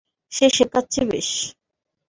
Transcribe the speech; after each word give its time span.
সে 0.31 0.45
শেখাচ্ছে 0.49 1.01
বেশ। 1.05 1.29